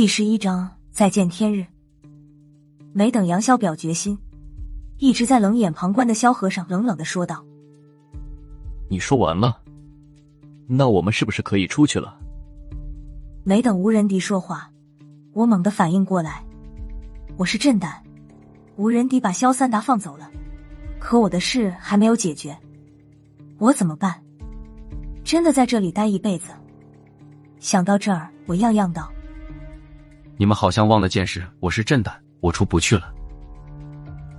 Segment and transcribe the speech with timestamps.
[0.00, 1.62] 第十一章再见天日。
[2.94, 4.16] 没等杨潇表决心，
[4.96, 7.44] 一直在冷眼旁观的萧和尚冷冷的说道
[8.88, 9.60] ：“你说完了，
[10.66, 12.18] 那我们是不是可以出去了？”
[13.44, 14.70] 没等吴仁迪说话，
[15.34, 16.42] 我猛地反应过来，
[17.36, 17.92] 我是震旦。
[18.76, 20.30] 吴仁迪把萧三达放走了，
[20.98, 22.56] 可我的事还没有解决，
[23.58, 24.18] 我怎么办？
[25.24, 26.46] 真的在这里待一辈子？
[27.58, 29.12] 想到这儿，我样样道
[30.40, 33.12] ：“你们好像忘了件事，我是真胆，我出不去了。”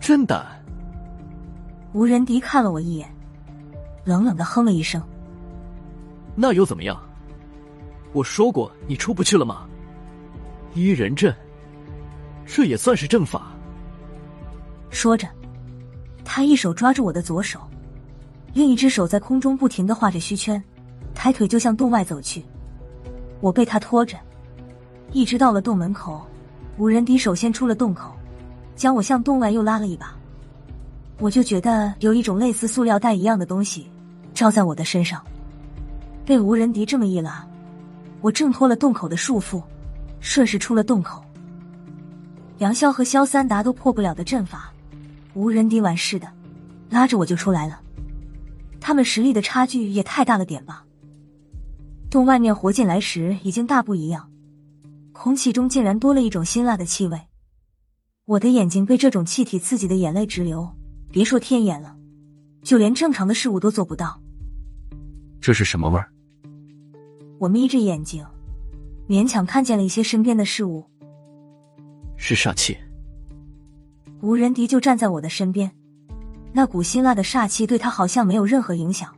[0.00, 0.46] 真胆。
[1.92, 3.06] 吴仁迪看了我一眼，
[4.06, 5.06] 冷冷的哼了一声
[6.34, 6.98] ：“那又怎么样？
[8.14, 9.68] 我说过你出不去了吗？
[10.72, 11.36] 一人阵，
[12.46, 13.52] 这也算是阵法。”
[14.88, 15.28] 说着，
[16.24, 17.60] 他一手抓住我的左手，
[18.54, 20.64] 另一只手在空中不停的画着虚圈，
[21.14, 22.42] 抬腿就向洞外走去。
[23.42, 24.16] 我被他拖着，
[25.12, 26.20] 一直到了洞门口。
[26.78, 28.12] 吴仁迪首先出了洞口，
[28.74, 30.14] 将我向洞外又拉了一把。
[31.18, 33.90] 我就觉得有一种类似塑料袋一样的东西
[34.32, 35.22] 罩在我的身上。
[36.24, 37.46] 被吴仁迪这么一拉，
[38.20, 39.62] 我挣脱了洞口的束缚，
[40.20, 41.22] 顺势出了洞口。
[42.58, 44.72] 杨潇和萧三达都破不了的阵法，
[45.34, 46.28] 吴仁迪完事的，
[46.88, 47.80] 拉着我就出来了。
[48.80, 50.84] 他们实力的差距也太大了点吧？
[52.08, 54.29] 洞外面活进来时已经大不一样，
[55.22, 57.20] 空气中竟然多了一种辛辣的气味。
[58.24, 60.66] 我的眼睛被这种气体刺激的眼泪直流，
[61.12, 61.94] 别说天眼了，
[62.62, 64.18] 就连正常的事物都做不到。
[65.38, 66.10] 这是什么味儿？
[67.38, 68.24] 我眯着眼睛，
[69.06, 70.86] 勉强看见了一些身边的事物。
[72.16, 72.74] 是煞气。
[74.22, 75.70] 吴仁迪就站在我的身边，
[76.54, 79.14] 那股辛辣的煞气对他好像没有任何影响。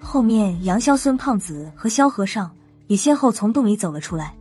[0.00, 2.50] 后面，杨潇、孙胖子和萧和尚
[2.88, 4.36] 也先后从洞里走了出来。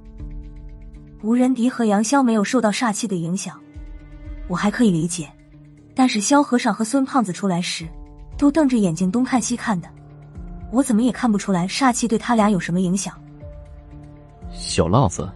[1.26, 3.60] 吴仁迪和杨潇没有受到煞气的影响，
[4.48, 5.28] 我还可以理解。
[5.96, 7.88] 但是萧和尚和孙胖子出来时，
[8.38, 9.90] 都瞪着眼睛东看西看的，
[10.72, 13.20] 我怎么也看不出来煞气对他俩有什么影响。
[14.52, 15.28] 小辣子，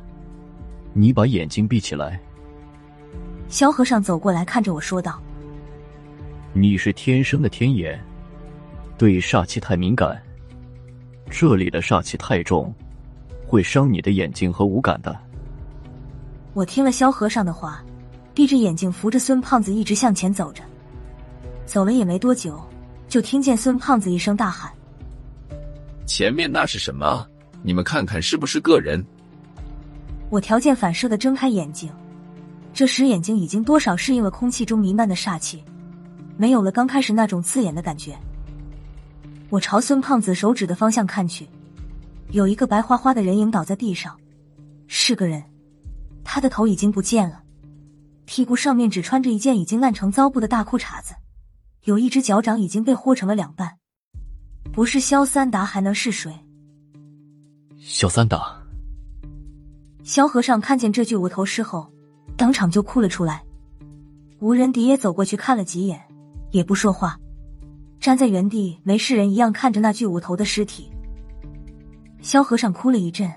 [0.94, 2.20] 你把眼睛闭起来。
[3.48, 5.20] 萧和尚走过来看着我说道
[6.54, 8.00] ：“你是天生的天眼。”
[8.96, 10.22] 对煞气太敏感，
[11.32, 12.72] 这里的煞气太重，
[13.48, 15.20] 会伤你的眼睛和五感的。
[16.54, 17.84] 我听了萧和尚的话，
[18.34, 20.64] 闭着眼睛扶着孙胖子一直向前走着。
[21.66, 22.60] 走了也没多久，
[23.08, 24.72] 就听见孙胖子一声大喊
[26.08, 27.26] ：“前面那是什么？
[27.62, 29.06] 你们看看是不是个人？”
[30.32, 31.92] 我条件反射的睁开眼睛，
[32.74, 35.64] 这时眼睛已经多少适应了空气中弥漫的煞气，
[36.38, 38.18] 没有了刚开始那种刺眼的感觉。
[39.50, 41.48] 我朝孙胖子手指的方向看去，
[42.32, 44.16] 有一个白花花的人影倒在地上，
[44.88, 45.44] 是个人，
[46.24, 47.44] 他的头已经不见了，
[48.26, 51.16] 屁股上面只穿着一件已经烂成糟布的大裤衩子，
[51.84, 53.78] 有一只脚掌已经被豁成了两半，
[54.72, 56.32] 不是萧三达还能是谁？
[57.80, 58.58] 萧三达。
[60.04, 61.92] 萧和尚看见这具无头尸后，
[62.36, 63.44] 当场就哭了出来。
[64.40, 66.02] 吴仁迪也走过去看了几眼，
[66.52, 67.20] 也不说话。
[68.00, 70.90] 站在原地，没事人一样看着那具无头的尸体。
[72.22, 73.30] 萧和尚哭了一阵，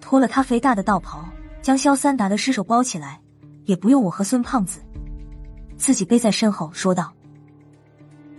[0.00, 1.26] 脱了他肥大的道袍，
[1.62, 3.20] 将萧三达的尸首包起来，
[3.64, 4.80] 也不用我和孙胖子，
[5.76, 7.12] 自己背在身后，说道：“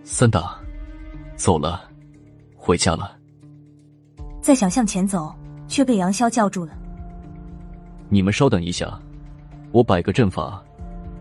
[0.04, 0.60] 三达，
[1.36, 1.90] 走了，
[2.56, 3.18] 回家了。”
[4.42, 5.34] 再想向前走，
[5.68, 6.74] 却被杨潇叫住了
[8.10, 9.00] ：“你们稍等一下，
[9.72, 10.64] 我摆个阵法，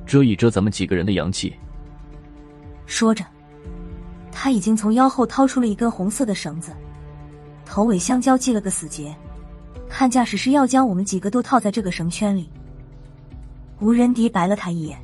[0.07, 1.55] 遮一遮咱们几个人的阳气。”
[2.87, 3.25] 说着。
[4.31, 6.73] 他已经从腰后掏出了一根红色的绳子，
[7.67, 9.13] 头尾相交系了个死结，
[9.89, 12.49] 看架势是要将我们几个都套在这个绳圈里。
[13.81, 14.99] 吴仁迪白了他一眼：“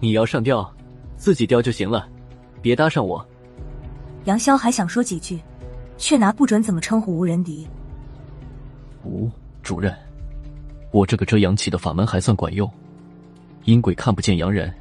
[0.00, 0.70] 你要上吊，
[1.16, 2.08] 自己吊就行了，
[2.60, 3.24] 别搭上我。”
[4.24, 5.38] 杨潇还想说几句，
[5.98, 7.68] 却拿不准怎么称呼吴仁迪。
[9.04, 9.30] 吴
[9.62, 9.94] 主任，
[10.90, 12.70] 我这个遮阳气的法门还算管用，
[13.64, 14.72] 阴鬼看不见阳人。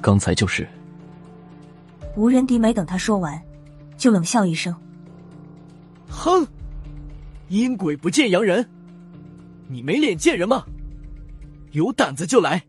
[0.00, 0.68] 刚才就是。
[2.16, 3.40] 吴仁迪没等他说完，
[3.96, 4.74] 就冷笑一声
[6.08, 6.46] ：“哼，
[7.48, 8.68] 阴鬼不见洋人，
[9.68, 10.64] 你没脸见人吗？
[11.72, 12.64] 有胆子就来，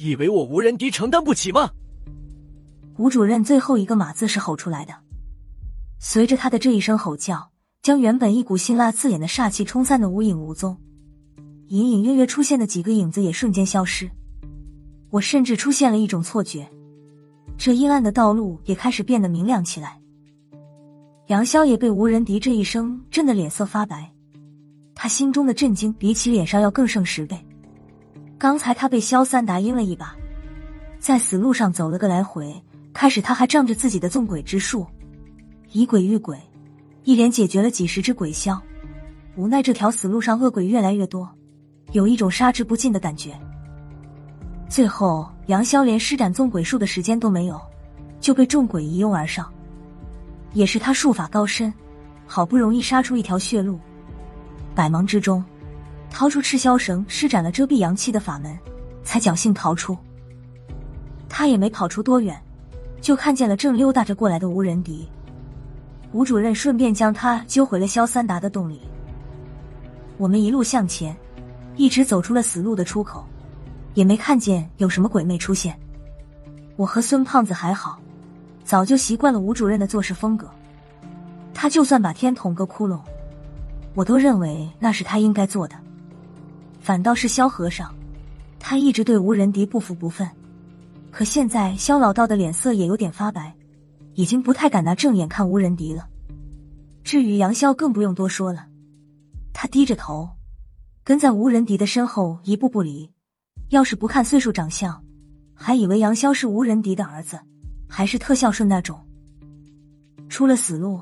[0.00, 1.70] 以为我无人敌承担不起吗？”
[2.98, 4.94] 吴主任最后一个“马”字是吼出来的，
[5.98, 7.50] 随着他的这一声吼叫，
[7.82, 10.76] 将原本一股辛辣刺眼的煞气冲散的无影无踪，
[11.68, 14.10] 隐隐约约出现的几个影子也瞬间消失。
[15.10, 16.68] 我甚至出现了一种错觉。
[17.58, 20.00] 这阴暗的道路也开始变得明亮起来。
[21.26, 24.10] 杨潇也被吴仁迪这一声震得脸色发白，
[24.96, 27.38] 他心中的震惊比起脸上要更胜十倍。
[28.38, 30.16] 刚才他被萧三达阴了一把，
[30.98, 32.52] 在死路上走了个来回。
[32.92, 34.86] 开始他还仗着自己的纵鬼之术，
[35.70, 36.40] 以鬼御鬼，
[37.04, 38.58] 一连解决了几十只鬼枭。
[39.36, 41.30] 无奈这条死路上恶鬼越来越多，
[41.92, 43.38] 有一种杀之不尽的感觉。
[44.66, 47.60] 最后杨潇连施展纵鬼术的时间都没有，
[48.18, 49.46] 就被众鬼一拥而上。
[50.54, 51.70] 也是他术法高深，
[52.26, 53.78] 好不容易杀出一条血路，
[54.76, 55.44] 百忙之中
[56.08, 58.56] 掏出赤霄绳，施展了遮蔽阳气的法门，
[59.02, 59.98] 才侥幸逃出。
[61.28, 62.40] 他也没跑出多远。
[62.98, 65.08] 就看见了正溜达着过来的吴仁迪，
[66.10, 68.80] 吴主任顺便将他揪回了萧三达的洞里。
[70.16, 71.14] 我们一路向前，
[71.76, 73.24] 一直走出了死路的出口，
[73.94, 75.78] 也没看见有什么鬼魅出现。
[76.74, 78.00] 我和孙胖子还好，
[78.64, 80.50] 早就习惯了吴主任的做事风格。
[81.54, 82.98] 他就算把天捅个窟窿，
[83.96, 85.74] 我都认为那是他应该做的。
[86.80, 87.92] 反倒是萧和尚，
[88.60, 90.30] 他一直对吴仁迪不服不忿。
[91.10, 93.52] 可现在萧老道的脸色也有点发白，
[94.14, 96.06] 已经不太敢拿正眼看吴仁迪了。
[97.02, 98.66] 至于杨潇，更不用多说了，
[99.54, 100.28] 他低着头，
[101.02, 103.10] 跟在吴仁迪的身后一步不离。
[103.70, 105.02] 要是不看岁数长相，
[105.54, 107.40] 还以为杨潇是吴仁迪的儿子，
[107.88, 109.00] 还是特孝顺那种。
[110.28, 111.00] 出了死路，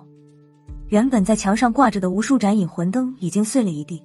[0.89, 4.03] 原本在墙上挂着的无数盏引魂灯已经碎了一地。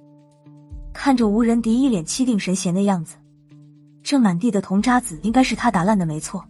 [0.92, 3.16] 看着吴仁迪一脸气定神闲的样子。
[4.02, 6.44] 这满地的铜渣子应该是他打烂的，没错。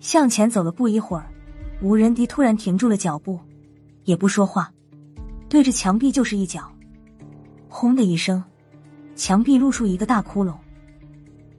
[0.00, 1.26] 向前走了不一会儿，
[1.80, 3.38] 吴仁迪突然停住了脚步，
[4.04, 4.70] 也不说话，
[5.48, 6.70] 对着墙壁就是一脚，
[7.68, 8.42] 轰的一声，
[9.14, 10.52] 墙壁露出一个大窟窿。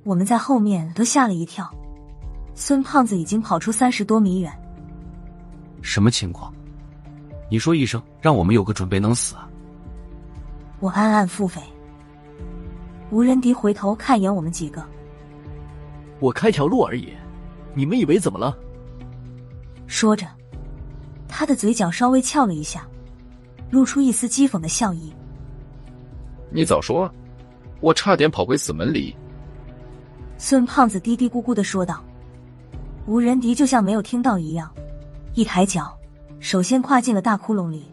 [0.04, 1.74] 我们在后面都吓了一跳。
[2.54, 4.52] 孙胖子已经跑出三十多米远。
[5.82, 6.54] 什么情况？
[7.50, 9.48] 你说一声，让我们有个准备，能死啊？
[10.80, 11.60] 我暗暗腹诽。
[13.10, 14.84] 吴仁迪回头看一眼我们几个，
[16.20, 17.14] 我开条路而已，
[17.74, 18.58] 你们以为怎么了？
[19.88, 20.28] 说着，
[21.28, 22.86] 他的嘴角稍微翘了一下，
[23.72, 25.14] 露出一丝讥讽的笑意。
[26.50, 27.10] 你早说，
[27.80, 29.16] 我差点跑回死门里。
[30.38, 32.04] 孙胖子嘀嘀咕咕的说道。
[33.06, 34.70] 吴仁迪就像没有听到一样，
[35.34, 35.97] 一抬脚，
[36.40, 37.86] 首先跨进了大窟窿里。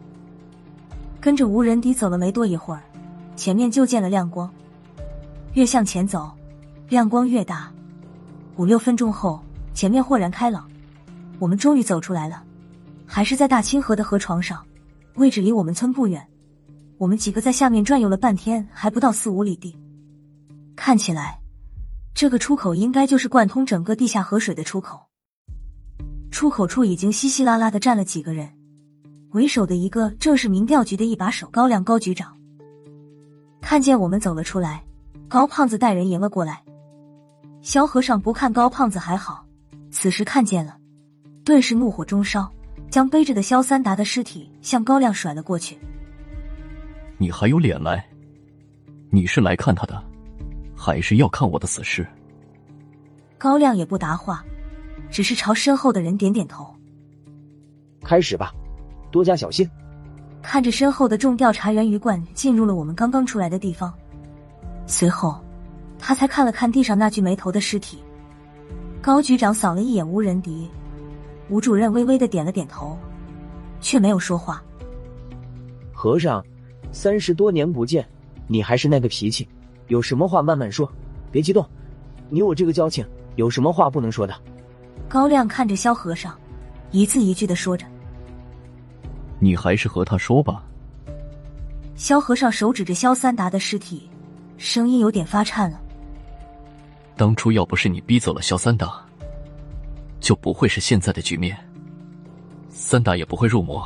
[1.19, 2.83] 跟着无人敌走了没多一会儿，
[3.35, 4.51] 前面就见了亮光。
[5.53, 6.31] 越向前走，
[6.89, 7.71] 亮光越大。
[8.57, 9.43] 五六分钟后，
[9.73, 10.69] 前面豁然开朗，
[11.39, 12.43] 我们终于走出来了，
[13.05, 14.63] 还是在大清河的河床上，
[15.15, 16.25] 位置离我们村不远。
[16.97, 19.75] 我们几个在下面转悠了半天，还不到四五里地。
[20.75, 21.39] 看起来，
[22.13, 25.04] 这个出口应该就是贯通整个地下河水的出口。
[26.35, 28.45] 出口处已经稀稀拉拉的站了几个人，
[29.29, 32.35] 为首的一个正是民调局的一把手高亮高局长。
[33.61, 34.83] 看见我们走了出来。
[35.29, 36.61] 高胖子带人迎了过来，
[37.61, 39.45] 萧和尚不看高胖子还好，
[39.91, 40.75] 此时看见了，
[41.45, 42.51] 顿时怒火中烧，
[42.91, 45.79] 将背着的萧三达的尸体向高亮甩了过去。
[47.17, 48.05] 你还有脸来？
[49.09, 50.03] 你是来看他的，
[50.75, 52.05] 还是要看我的死尸？
[53.37, 54.43] 高亮也不答话，
[55.09, 56.67] 只是朝身后的人点点头。
[58.03, 58.53] 开始吧，
[59.11, 59.69] 多加小心。
[60.41, 63.91] 看着身后的众调查员鱼贯进入了我们刚刚出来的地方。
[64.85, 65.43] 随后，
[65.97, 67.97] 他才看了看地上那具没头的尸体。
[69.01, 70.69] 高局长扫了一眼吴仁迪，
[71.49, 72.97] 吴主任微微的点了点头，
[73.79, 74.63] 却没有说话。
[75.91, 76.45] 和尚，
[76.91, 78.07] 三十多年不见，
[78.47, 79.47] 你还是那个脾气，
[79.87, 80.91] 有什么话慢慢说，
[81.31, 81.65] 别激动。
[82.29, 83.03] 你我这个交情，
[83.35, 84.35] 有什么话不能说的？
[85.07, 86.37] 高亮看着萧和尚，
[86.91, 87.85] 一字一句的说着
[89.39, 90.63] ：“你还是和他说吧。”
[91.95, 94.09] 萧和尚手指着萧三达的尸体。
[94.57, 95.81] 声音有点发颤了。
[97.17, 99.05] 当初要不是你逼走了萧三达，
[100.21, 101.57] 就不会是现在的局面。
[102.69, 103.85] 三达也不会入魔，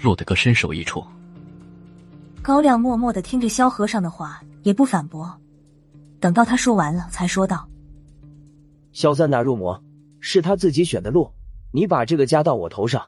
[0.00, 1.04] 落得个身首异处。
[2.40, 5.36] 高亮默默的听着萧和尚的话，也不反驳。
[6.20, 7.68] 等到他说完了，才说道
[8.92, 9.80] ：“萧三达入魔
[10.20, 11.30] 是他自己选的路，
[11.72, 13.06] 你把这个加到我头上，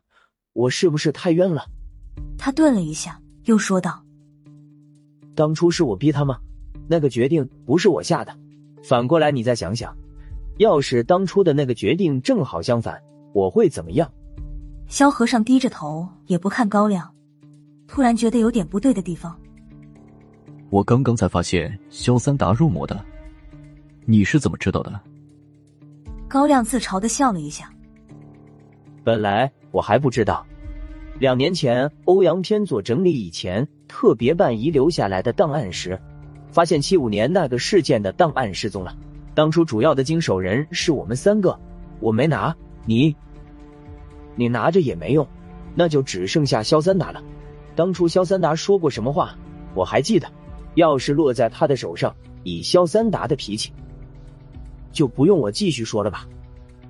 [0.53, 1.67] 我是不是太冤了？”
[2.37, 4.03] 他顿了一下，又说道。
[5.35, 6.39] 当初是我逼他吗？
[6.89, 8.37] 那个决定不是我下的。
[8.83, 9.97] 反过来，你再想想，
[10.59, 13.01] 要是当初的那个决定正好相反，
[13.33, 14.11] 我会怎么样？
[14.89, 17.09] 萧和尚低着头，也不看高亮，
[17.87, 19.39] 突然觉得有点不对的地方。
[20.71, 23.05] 我刚刚才发现萧三达入魔的，
[24.05, 25.01] 你是怎么知道的？
[26.31, 27.69] 高亮自嘲的笑了一下。
[29.03, 30.47] 本来我还不知道，
[31.19, 33.67] 两年前欧阳天做整理以前。
[33.93, 36.01] 特别办遗留下来的档案时，
[36.53, 38.97] 发现七五年那个事件的档案失踪了。
[39.35, 41.59] 当初主要的经手人是我们三个，
[41.99, 42.55] 我没拿，
[42.87, 43.17] 你，
[44.37, 45.27] 你拿着也没用，
[45.75, 47.21] 那就只剩下肖三达了。
[47.75, 49.37] 当初肖三达说过什么话，
[49.75, 50.29] 我还记得。
[50.77, 53.73] 要是落在他的手上，以肖三达的脾气，
[54.93, 56.27] 就不用我继续说了吧。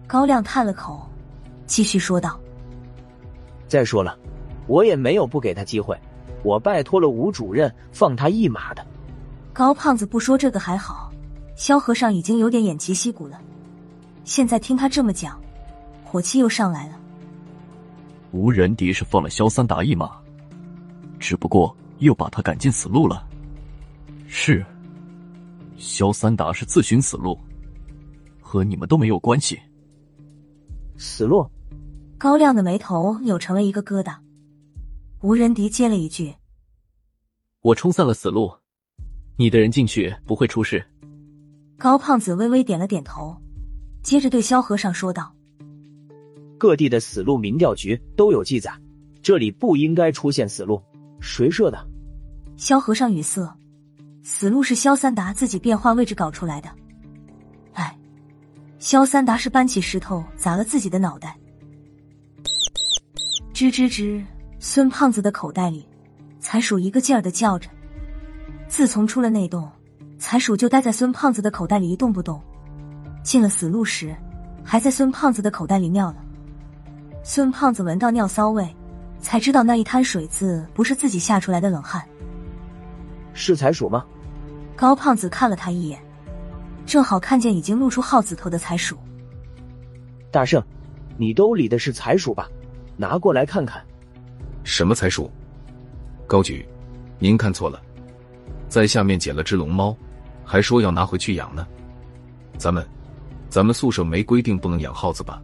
[0.07, 1.09] 高亮叹了口，
[1.67, 2.39] 继续说道
[3.69, 4.19] ：“再说了，
[4.67, 5.97] 我也没有不给他机会，
[6.43, 8.85] 我拜托了吴主任放他一马的。”
[9.53, 11.13] 高胖子不说这个还好，
[11.57, 13.41] 萧和尚已经有点偃旗息鼓了。
[14.25, 15.41] 现在听他这么讲，
[16.05, 16.95] 火气又上来了。
[18.33, 20.11] 吴仁迪是放了萧三达一马，
[21.19, 23.27] 只不过又把他赶进死路了。
[24.29, 24.65] 是，
[25.77, 27.37] 萧三达是自寻死路，
[28.51, 29.61] 和你们都没有关系。
[30.97, 31.49] 死路？
[32.19, 34.17] 高亮的眉头扭成了一个疙瘩。
[35.23, 36.35] 吴仁迪接了一句
[37.63, 38.53] ：“我冲散了死路，
[39.37, 40.85] 你的人进去不会出事。”
[41.79, 43.41] 高胖子微微点了点头，
[44.03, 45.33] 接着对萧和尚说道
[46.59, 48.73] ：“各地的死路民调局都有记载，
[49.23, 50.83] 这里不应该出现死路，
[51.21, 51.79] 谁设的？”
[52.59, 53.57] 萧和尚语塞。
[54.25, 56.69] 死路是萧三达自己变换位置搞出来的。
[58.81, 61.37] 哎，萧三达是搬起石头砸了自己的脑袋。
[63.53, 64.25] 吱吱吱，
[64.59, 65.87] 孙胖子的口袋里，
[66.39, 67.69] 财鼠一个劲儿的叫着。
[68.69, 69.71] 自从出了那洞，
[70.19, 72.41] 财鼠就待在孙胖子的口袋里一动不动。
[73.23, 74.17] 进了死路时，
[74.65, 76.17] 还在孙胖子的口袋里尿了。
[77.23, 78.67] 孙胖子闻到尿骚味，
[79.21, 82.03] 才知道那一滩水渍不是自己吓出来的冷汗。
[83.35, 84.07] 是财鼠吗？
[84.75, 86.01] 高胖子看了他一眼，
[86.91, 88.99] 正好看见已经露出耗子头的财鼠。
[90.29, 90.61] 大圣，
[91.17, 92.49] 你兜里的是财鼠吧？
[92.97, 93.81] 拿过来看看。
[94.65, 95.31] 什么财鼠？
[96.27, 96.67] 高举，
[97.21, 97.81] 您看错了，
[98.69, 99.97] 在下面捡了只龙猫，
[100.45, 101.65] 还说要拿回去养呢。
[102.59, 102.85] 咱们，
[103.49, 105.41] 咱们宿舍没规定不能养耗子吧？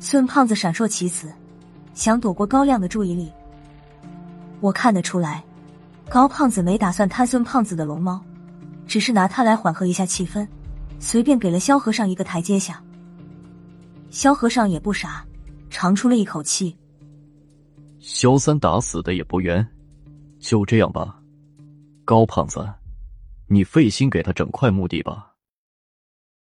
[0.00, 1.32] 孙胖子闪烁其词，
[1.94, 3.30] 想躲过高亮的注意力。
[4.60, 5.44] 我看得出来。
[6.08, 8.20] 高胖子没打算贪孙胖子的龙猫，
[8.86, 10.46] 只是拿他来缓和一下气氛，
[10.98, 12.82] 随便给了萧和尚一个台阶下。
[14.10, 15.24] 萧和尚也不傻，
[15.68, 16.76] 长出了一口气。
[17.98, 19.66] 萧三打死的也不冤，
[20.38, 21.18] 就这样吧。
[22.04, 22.66] 高胖子，
[23.48, 25.32] 你费心给他整块墓地吧。